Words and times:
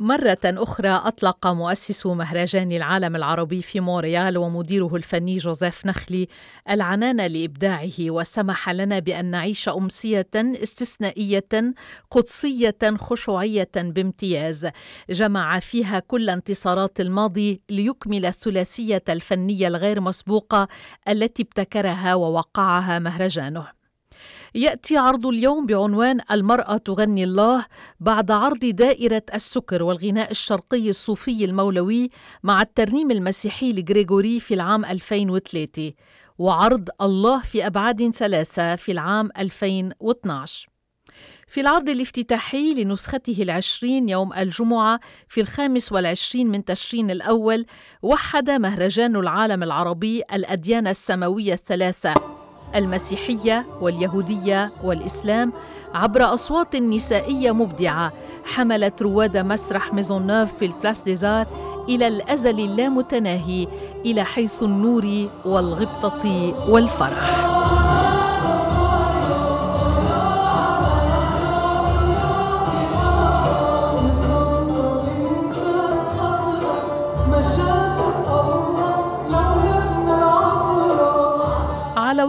مرة 0.00 0.38
أخرى 0.44 0.88
أطلق 0.88 1.46
مؤسس 1.46 2.06
مهرجان 2.06 2.72
العالم 2.72 3.16
العربي 3.16 3.62
في 3.62 3.80
مونريال 3.80 4.38
ومديره 4.38 4.96
الفني 4.96 5.36
جوزيف 5.38 5.86
نخلي 5.86 6.28
العنان 6.70 7.26
لإبداعه 7.26 8.00
وسمح 8.00 8.70
لنا 8.70 8.98
بأن 8.98 9.24
نعيش 9.24 9.68
أمسية 9.68 10.26
استثنائية 10.36 11.74
قدسية 12.10 12.78
خشوعية 12.96 13.70
بامتياز. 13.76 14.68
جمع 15.10 15.58
فيها 15.58 15.98
كل 15.98 16.30
انتصارات 16.30 17.00
الماضي 17.00 17.60
ليكمل 17.70 18.26
الثلاثية 18.26 19.04
الفنية 19.08 19.68
الغير 19.68 20.00
مسبوقة 20.00 20.68
التي 21.08 21.42
ابتكرها 21.42 22.14
ووقعها 22.14 22.98
مهرجانه. 22.98 23.79
يأتي 24.54 24.96
عرض 24.96 25.26
اليوم 25.26 25.66
بعنوان 25.66 26.20
المرأة 26.30 26.76
تغني 26.76 27.24
الله 27.24 27.66
بعد 28.00 28.30
عرض 28.30 28.58
دائرة 28.58 29.22
السكر 29.34 29.82
والغناء 29.82 30.30
الشرقي 30.30 30.90
الصوفي 30.90 31.44
المولوي 31.44 32.10
مع 32.42 32.62
الترنيم 32.62 33.10
المسيحي 33.10 33.72
لغريغوري 33.72 34.40
في 34.40 34.54
العام 34.54 34.84
2003 34.84 35.92
وعرض 36.38 36.88
الله 37.00 37.40
في 37.42 37.66
أبعاد 37.66 38.10
ثلاثة 38.10 38.76
في 38.76 38.92
العام 38.92 39.30
2012 39.38 40.68
في 41.48 41.60
العرض 41.60 41.88
الافتتاحي 41.88 42.74
لنسخته 42.74 43.42
العشرين 43.42 44.08
يوم 44.08 44.32
الجمعة 44.32 45.00
في 45.28 45.40
الخامس 45.40 45.92
والعشرين 45.92 46.46
من 46.48 46.64
تشرين 46.64 47.10
الأول 47.10 47.66
وحد 48.02 48.50
مهرجان 48.50 49.16
العالم 49.16 49.62
العربي 49.62 50.22
الأديان 50.32 50.86
السماوية 50.86 51.52
الثلاثة. 51.52 52.14
المسيحية 52.74 53.66
واليهودية 53.80 54.70
والإسلام 54.84 55.52
عبر 55.94 56.34
أصوات 56.34 56.76
نسائية 56.76 57.52
مبدعة. 57.52 58.12
حملت 58.44 59.02
رواد 59.02 59.36
مسرح 59.36 59.94
Maisonneuve 59.94 60.52
في 60.58 60.64
ال 60.64 60.70
Place 60.70 61.00
des 61.00 61.20
Arts 61.20 61.46
إلى 61.88 62.08
الأزل 62.08 62.60
اللامتناهي 62.60 63.68
إلى 64.06 64.24
حيث 64.24 64.62
النور 64.62 65.28
والغبطة 65.44 66.54
والفرح. 66.70 67.59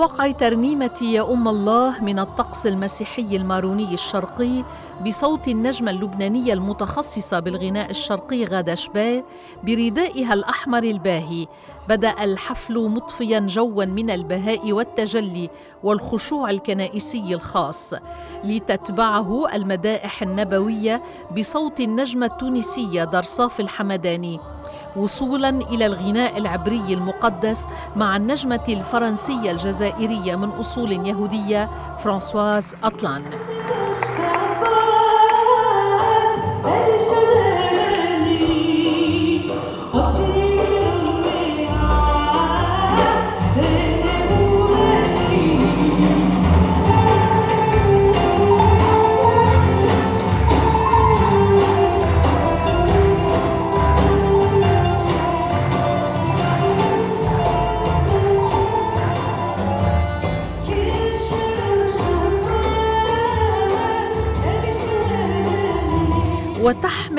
وقع 0.00 0.30
ترنيمة 0.30 0.98
يا 1.02 1.32
أم 1.32 1.48
الله 1.48 2.04
من 2.04 2.18
الطقس 2.18 2.66
المسيحي 2.66 3.36
الماروني 3.36 3.94
الشرقي 3.94 4.64
بصوت 5.06 5.48
النجمة 5.48 5.90
اللبنانية 5.90 6.52
المتخصصة 6.52 7.40
بالغناء 7.40 7.90
الشرقي 7.90 8.44
غادة 8.44 8.74
شباه 8.74 9.24
بردائها 9.64 10.34
الأحمر 10.34 10.82
الباهي. 10.82 11.46
بدأ 11.88 12.24
الحفل 12.24 12.88
مطفيا 12.88 13.38
جوا 13.40 13.84
من 13.84 14.10
البهاء 14.10 14.72
والتجلي 14.72 15.50
والخشوع 15.82 16.50
الكنائسي 16.50 17.34
الخاص 17.34 17.94
لتتبعه 18.44 19.54
المدائح 19.54 20.22
النبوية 20.22 21.02
بصوت 21.38 21.80
النجمة 21.80 22.26
التونسية 22.26 23.04
درصاف 23.04 23.60
الحمداني. 23.60 24.40
وصولا 24.96 25.48
إلى 25.48 25.86
الغناء 25.86 26.38
العبري 26.38 26.94
المقدس 26.94 27.66
مع 27.96 28.16
النجمة 28.16 28.64
الفرنسية 28.68 29.50
الجزائرية 29.50 30.36
من 30.36 30.48
أصول 30.48 31.06
يهودية 31.06 31.70
فرانسواز 31.98 32.76
أطلان. 32.84 33.22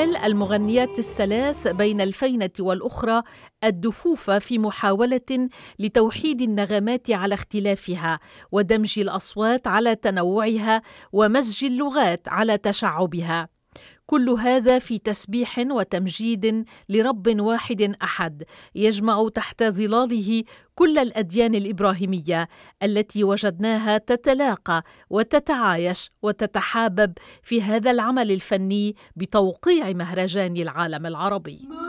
وتحمل 0.00 0.16
المغنيات 0.16 0.98
الثلاث 0.98 1.68
بين 1.68 2.00
الفينة 2.00 2.50
والأخرى 2.60 3.22
الدفوف 3.64 4.30
في 4.30 4.58
محاولة 4.58 5.48
لتوحيد 5.78 6.40
النغمات 6.40 7.10
على 7.10 7.34
اختلافها 7.34 8.20
ودمج 8.52 8.98
الأصوات 8.98 9.66
على 9.66 9.94
تنوعها 9.94 10.82
ومزج 11.12 11.64
اللغات 11.64 12.28
على 12.28 12.58
تشعبها. 12.58 13.59
كل 14.06 14.30
هذا 14.30 14.78
في 14.78 14.98
تسبيح 14.98 15.58
وتمجيد 15.58 16.64
لرب 16.88 17.40
واحد 17.40 17.94
أحد 18.02 18.42
يجمع 18.74 19.28
تحت 19.34 19.62
ظلاله 19.62 20.42
كل 20.74 20.98
الأديان 20.98 21.54
الإبراهيمية 21.54 22.48
التي 22.82 23.24
وجدناها 23.24 23.98
تتلاقى 23.98 24.82
وتتعايش 25.10 26.10
وتتحابب 26.22 27.12
في 27.42 27.62
هذا 27.62 27.90
العمل 27.90 28.30
الفني 28.30 28.96
بتوقيع 29.16 29.92
مهرجان 29.92 30.56
العالم 30.56 31.06
العربي. 31.06 31.79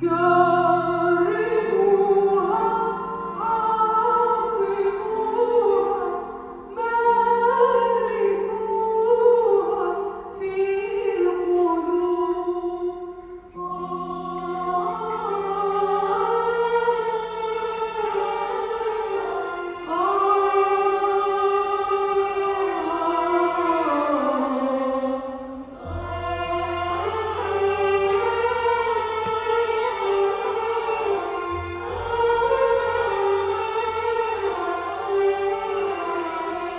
go. 0.00 0.29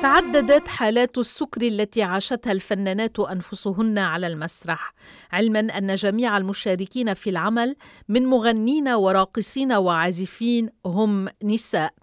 تعددت 0.02 0.68
حالات 0.68 1.18
السكر 1.18 1.62
التي 1.62 2.04
عاشتها 2.04 2.52
الفنانات 2.52 3.20
أنفسهن 3.20 3.98
على 3.98 4.28
المسرح 4.28 4.94
علما 5.32 5.60
أن 5.60 5.96
جميع 5.96 6.38
المشاركين 6.38 7.14
في 7.14 7.30
العمل 7.30 7.76
من 8.10 8.26
مغنين 8.26 8.88
وراقصين 8.88 9.72
وعازفين 9.74 10.70
هم 10.86 11.28
نساء. 11.44 11.94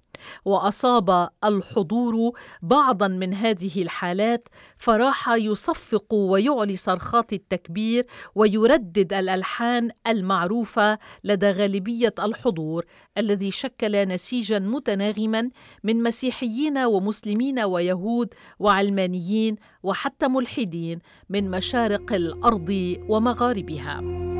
وأصاب 0.44 1.28
الحضور 1.44 2.32
بعضا 2.62 3.08
من 3.08 3.34
هذه 3.34 3.82
الحالات 3.82 4.48
فراح 4.76 5.28
يصفق 5.28 6.14
ويعلي 6.14 6.76
صرخات 6.76 7.32
التكبير 7.32 8.06
ويردد 8.34 9.12
الألحان 9.12 9.90
المعروفة 10.06 10.98
لدى 11.24 11.50
غالبية 11.50 12.14
الحضور 12.18 12.84
الذي 13.18 13.50
شكل 13.50 14.08
نسيجا 14.08 14.58
متناغما 14.58 15.50
من 15.84 16.02
مسيحيين 16.02 16.78
ومسلمين 16.78 17.60
ويهود 17.60 18.34
وعلمانيين 18.58 19.56
وحتى 19.82 20.28
ملحدين 20.28 20.98
من 21.28 21.50
مشارق 21.50 22.12
الأرض 22.12 22.96
ومغاربها. 23.08 24.37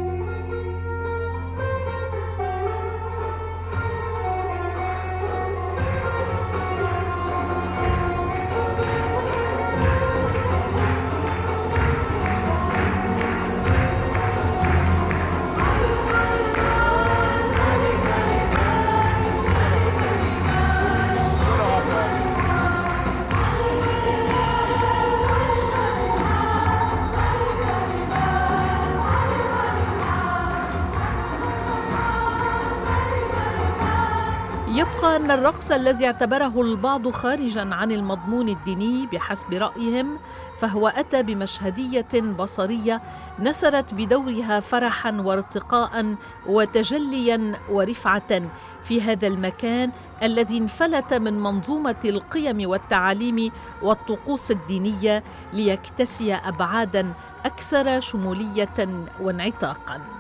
يبقى 34.79 35.17
أن 35.17 35.31
الرقص 35.31 35.71
الذي 35.73 36.07
اعتبره 36.07 36.61
البعض 36.63 37.11
خارجا 37.11 37.75
عن 37.75 37.93
المضمون 37.93 38.49
الديني 38.49 39.07
بحسب 39.07 39.53
رأيهم 39.55 40.19
فهو 40.59 40.89
أتى 40.89 41.23
بمشهدية 41.23 42.21
بصرية 42.39 43.03
نسرت 43.39 43.95
بدورها 43.95 44.61
فرحا 44.61 45.13
وارتقاء 45.21 46.15
وتجليا 46.47 47.55
ورفعة 47.71 48.43
في 48.85 49.03
هذا 49.03 49.27
المكان 49.27 49.91
الذي 50.23 50.59
انفلت 50.59 51.15
من 51.15 51.41
منظومة 51.41 52.01
القيم 52.05 52.69
والتعاليم 52.71 53.53
والطقوس 53.83 54.51
الدينية 54.51 55.25
ليكتسي 55.53 56.35
أبعادا 56.35 57.13
أكثر 57.45 58.01
شمولية 58.01 59.07
وانعتاقا. 59.21 60.18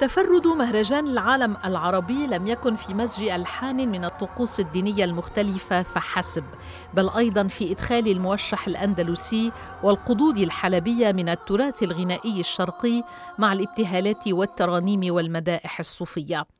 تفرد 0.00 0.46
مهرجان 0.46 1.08
العالم 1.08 1.56
العربي 1.64 2.26
لم 2.26 2.46
يكن 2.46 2.76
في 2.76 2.94
مزج 2.94 3.28
ألحان 3.28 3.88
من 3.88 4.04
الطقوس 4.04 4.60
الدينية 4.60 5.04
المختلفة 5.04 5.82
فحسب 5.82 6.44
بل 6.94 7.10
أيضا 7.10 7.48
في 7.48 7.72
إدخال 7.72 8.08
الموشح 8.08 8.66
الأندلسي 8.66 9.52
والقضود 9.82 10.38
الحلبية 10.38 11.12
من 11.12 11.28
التراث 11.28 11.82
الغنائي 11.82 12.40
الشرقي 12.40 13.02
مع 13.38 13.52
الابتهالات 13.52 14.28
والترانيم 14.28 15.14
والمدائح 15.14 15.78
الصوفية. 15.78 16.57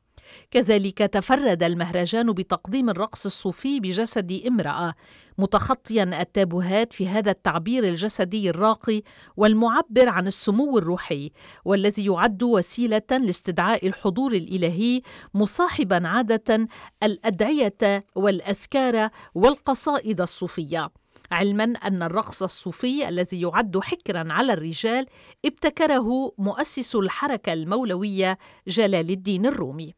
كذلك 0.51 0.97
تفرد 0.97 1.63
المهرجان 1.63 2.33
بتقديم 2.33 2.89
الرقص 2.89 3.25
الصوفي 3.25 3.79
بجسد 3.79 4.41
امرأة 4.47 4.93
متخطيا 5.37 6.21
التابوهات 6.21 6.93
في 6.93 7.07
هذا 7.07 7.31
التعبير 7.31 7.83
الجسدي 7.83 8.49
الراقي 8.49 9.01
والمعبر 9.37 10.09
عن 10.09 10.27
السمو 10.27 10.77
الروحي 10.77 11.31
والذي 11.65 12.05
يعد 12.05 12.43
وسيلة 12.43 13.01
لاستدعاء 13.11 13.87
الحضور 13.87 14.31
الإلهي 14.31 15.01
مصاحبا 15.33 16.07
عادة 16.07 16.67
الأدعية 17.03 18.05
والأذكار 18.15 19.09
والقصائد 19.35 20.21
الصوفية. 20.21 20.89
علما 21.31 21.63
أن 21.63 22.03
الرقص 22.03 22.43
الصوفي 22.43 23.09
الذي 23.09 23.41
يعد 23.41 23.77
حكرا 23.77 24.33
على 24.33 24.53
الرجال 24.53 25.05
ابتكره 25.45 26.31
مؤسس 26.37 26.95
الحركة 26.95 27.53
المولوية 27.53 28.37
جلال 28.67 29.09
الدين 29.09 29.45
الرومي. 29.45 29.93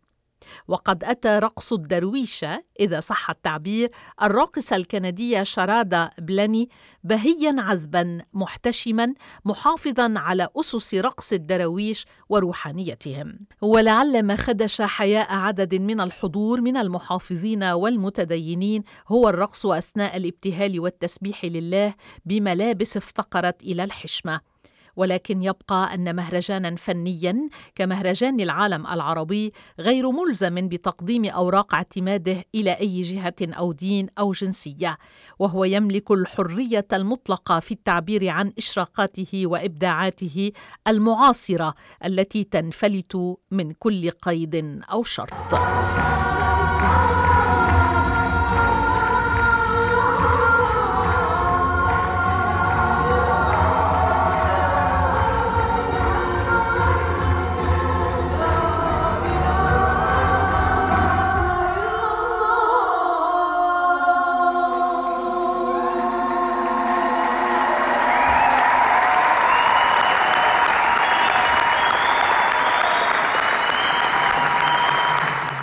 وقد 0.68 1.04
أتى 1.04 1.40
رقص 1.40 1.74
الدرويشة 1.74 2.64
إذا 2.80 3.00
صح 3.00 3.30
التعبير 3.30 3.92
الراقصة 4.22 4.76
الكندية 4.76 5.44
شرادا 5.44 6.10
بلاني 6.18 6.70
بهيا 7.04 7.56
عذبا 7.58 8.22
محتشما 8.34 9.14
محافظا 9.46 10.14
على 10.18 10.48
أسس 10.58 10.96
رقص 10.96 11.34
الدراويش 11.34 12.06
وروحانيتهم. 12.30 13.40
ولعل 13.62 14.24
ما 14.24 14.36
خدش 14.36 14.82
حياء 14.82 15.34
عدد 15.34 15.76
من 15.76 16.02
الحضور 16.02 16.62
من 16.62 16.78
المحافظين 16.78 17.64
والمتدينين 17.64 18.84
هو 19.08 19.30
الرقص 19.30 19.66
أثناء 19.66 20.18
الابتهال 20.18 20.80
والتسبيح 20.80 21.46
لله 21.46 21.94
بملابس 22.26 22.98
افتقرت 22.98 23.64
إلى 23.64 23.84
الحشمة. 23.84 24.51
ولكن 24.96 25.44
يبقى 25.44 25.94
أن 25.94 26.16
مهرجانا 26.16 26.76
فنيا 26.76 27.50
كمهرجان 27.76 28.40
العالم 28.40 28.88
العربي 28.88 29.54
غير 29.80 30.12
ملزم 30.12 30.68
بتقديم 30.68 31.26
أوراق 31.26 31.76
اعتماده 31.76 32.44
إلى 32.56 32.72
أي 32.72 33.02
جهة 33.02 33.36
أو 33.42 33.72
دين 33.72 34.08
أو 34.20 34.32
جنسية 34.32 34.98
وهو 35.40 35.64
يملك 35.64 36.12
الحرية 36.12 36.88
المطلقة 36.94 37.60
في 37.60 37.72
التعبير 37.72 38.30
عن 38.30 38.54
إشراقاته 38.58 39.42
وإبداعاته 39.46 40.52
المعاصرة 40.88 41.74
التي 42.06 42.44
تنفلت 42.44 43.38
من 43.52 43.72
كل 43.72 44.10
قيد 44.12 44.82
أو 44.92 45.04
شرط. 45.04 45.54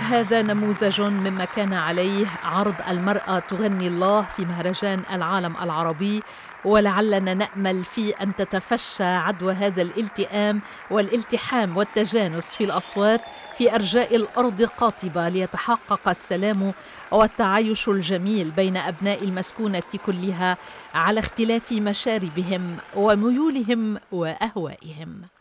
هذا 0.08 0.42
نموذج 0.42 1.00
مما 1.00 1.44
كان 1.44 1.72
عليه 1.72 2.26
عرض 2.44 2.74
المرأة 2.88 3.38
تغني 3.38 3.88
الله 3.88 4.22
في 4.22 4.44
مهرجان 4.44 5.02
العالم 5.12 5.56
العربي 5.62 6.22
ولعلنا 6.64 7.34
نأمل 7.34 7.84
في 7.84 8.10
أن 8.10 8.36
تتفشى 8.36 9.04
عدوى 9.04 9.52
هذا 9.52 9.82
الالتئام 9.82 10.60
والالتحام 10.90 11.76
والتجانس 11.76 12.54
في 12.54 12.64
الأصوات 12.64 13.20
في 13.54 13.74
أرجاء 13.74 14.16
الأرض 14.16 14.62
قاطبة 14.62 15.28
ليتحقق 15.28 16.08
السلام 16.08 16.72
والتعايش 17.10 17.88
الجميل 17.88 18.50
بين 18.50 18.76
أبناء 18.76 19.24
المسكونة 19.24 19.82
كلها 20.06 20.56
على 20.94 21.20
اختلاف 21.20 21.72
مشاربهم 21.72 22.76
وميولهم 22.96 23.98
وأهوائهم. 24.12 25.37